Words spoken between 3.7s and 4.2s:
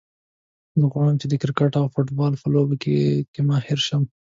شم